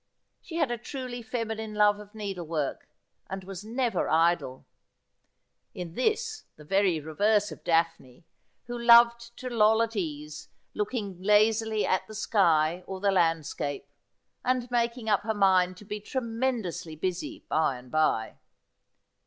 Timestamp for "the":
6.55-6.63, 12.07-12.15, 12.99-13.11